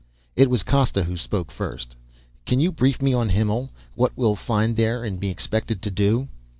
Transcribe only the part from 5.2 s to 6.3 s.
expected to do?"